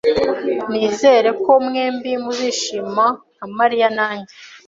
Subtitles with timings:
[0.69, 3.05] Nizere ko mwembi muzishima
[3.35, 4.33] nka Mariya nanjye